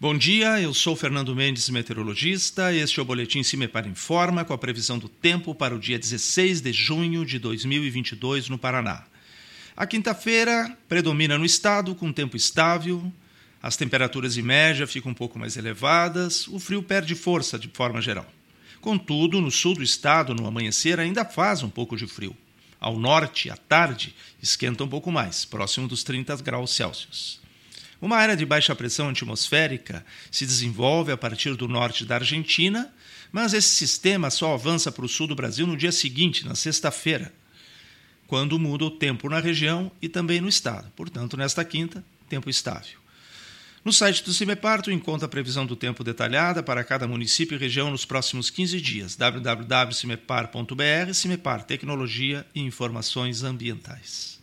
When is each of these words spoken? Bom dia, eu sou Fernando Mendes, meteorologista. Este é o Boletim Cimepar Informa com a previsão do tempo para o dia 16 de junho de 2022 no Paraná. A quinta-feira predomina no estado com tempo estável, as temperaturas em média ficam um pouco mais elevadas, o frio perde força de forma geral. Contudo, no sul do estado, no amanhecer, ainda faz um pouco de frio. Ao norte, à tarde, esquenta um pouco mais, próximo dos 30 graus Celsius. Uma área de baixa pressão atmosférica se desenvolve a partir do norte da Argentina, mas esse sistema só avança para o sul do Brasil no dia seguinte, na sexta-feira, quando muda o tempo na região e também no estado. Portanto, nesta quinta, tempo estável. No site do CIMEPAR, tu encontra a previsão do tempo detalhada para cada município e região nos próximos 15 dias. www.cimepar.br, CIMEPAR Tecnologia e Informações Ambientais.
Bom 0.00 0.16
dia, 0.16 0.60
eu 0.60 0.72
sou 0.72 0.94
Fernando 0.94 1.34
Mendes, 1.34 1.68
meteorologista. 1.70 2.72
Este 2.72 3.00
é 3.00 3.02
o 3.02 3.04
Boletim 3.04 3.42
Cimepar 3.42 3.84
Informa 3.88 4.44
com 4.44 4.52
a 4.52 4.58
previsão 4.58 4.96
do 4.96 5.08
tempo 5.08 5.52
para 5.56 5.74
o 5.74 5.78
dia 5.78 5.98
16 5.98 6.60
de 6.60 6.72
junho 6.72 7.26
de 7.26 7.36
2022 7.40 8.48
no 8.48 8.56
Paraná. 8.56 9.02
A 9.76 9.84
quinta-feira 9.88 10.78
predomina 10.88 11.36
no 11.36 11.44
estado 11.44 11.96
com 11.96 12.12
tempo 12.12 12.36
estável, 12.36 13.12
as 13.60 13.76
temperaturas 13.76 14.36
em 14.36 14.42
média 14.42 14.86
ficam 14.86 15.10
um 15.10 15.14
pouco 15.14 15.36
mais 15.36 15.56
elevadas, 15.56 16.46
o 16.46 16.60
frio 16.60 16.80
perde 16.80 17.16
força 17.16 17.58
de 17.58 17.66
forma 17.66 18.00
geral. 18.00 18.32
Contudo, 18.80 19.40
no 19.40 19.50
sul 19.50 19.74
do 19.74 19.82
estado, 19.82 20.32
no 20.32 20.46
amanhecer, 20.46 21.00
ainda 21.00 21.24
faz 21.24 21.64
um 21.64 21.68
pouco 21.68 21.96
de 21.96 22.06
frio. 22.06 22.36
Ao 22.80 22.96
norte, 22.96 23.50
à 23.50 23.56
tarde, 23.56 24.14
esquenta 24.40 24.84
um 24.84 24.88
pouco 24.88 25.10
mais, 25.10 25.44
próximo 25.44 25.88
dos 25.88 26.04
30 26.04 26.36
graus 26.36 26.70
Celsius. 26.70 27.47
Uma 28.00 28.16
área 28.16 28.36
de 28.36 28.46
baixa 28.46 28.76
pressão 28.76 29.08
atmosférica 29.08 30.06
se 30.30 30.46
desenvolve 30.46 31.10
a 31.10 31.16
partir 31.16 31.56
do 31.56 31.66
norte 31.66 32.04
da 32.04 32.14
Argentina, 32.16 32.92
mas 33.32 33.52
esse 33.52 33.68
sistema 33.68 34.30
só 34.30 34.54
avança 34.54 34.92
para 34.92 35.04
o 35.04 35.08
sul 35.08 35.26
do 35.26 35.34
Brasil 35.34 35.66
no 35.66 35.76
dia 35.76 35.90
seguinte, 35.90 36.46
na 36.46 36.54
sexta-feira, 36.54 37.32
quando 38.26 38.58
muda 38.58 38.84
o 38.84 38.90
tempo 38.90 39.28
na 39.28 39.40
região 39.40 39.90
e 40.00 40.08
também 40.08 40.40
no 40.40 40.48
estado. 40.48 40.90
Portanto, 40.94 41.36
nesta 41.36 41.64
quinta, 41.64 42.04
tempo 42.28 42.48
estável. 42.48 42.98
No 43.84 43.92
site 43.92 44.22
do 44.24 44.32
CIMEPAR, 44.34 44.82
tu 44.82 44.90
encontra 44.92 45.26
a 45.26 45.28
previsão 45.28 45.64
do 45.64 45.74
tempo 45.74 46.04
detalhada 46.04 46.62
para 46.62 46.84
cada 46.84 47.08
município 47.08 47.56
e 47.56 47.58
região 47.58 47.90
nos 47.90 48.04
próximos 48.04 48.50
15 48.50 48.80
dias. 48.80 49.16
www.cimepar.br, 49.16 51.14
CIMEPAR 51.14 51.64
Tecnologia 51.64 52.46
e 52.54 52.60
Informações 52.60 53.42
Ambientais. 53.42 54.38